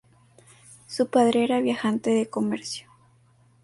Su 0.87 1.11
padre 1.11 1.43
era 1.43 1.59
viajante 1.61 2.09
de 2.09 2.27
comercio. 2.27 2.89